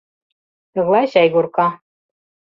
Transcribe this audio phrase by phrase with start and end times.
[0.73, 1.67] Тыглай чайгорка.